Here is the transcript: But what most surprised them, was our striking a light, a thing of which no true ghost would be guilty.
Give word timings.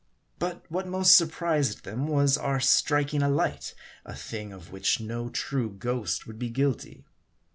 But 0.39 0.65
what 0.67 0.87
most 0.87 1.15
surprised 1.15 1.83
them, 1.83 2.07
was 2.07 2.35
our 2.35 2.59
striking 2.59 3.21
a 3.21 3.29
light, 3.29 3.75
a 4.03 4.15
thing 4.15 4.51
of 4.51 4.71
which 4.71 4.99
no 4.99 5.29
true 5.29 5.69
ghost 5.73 6.25
would 6.25 6.39
be 6.39 6.49
guilty. 6.49 7.05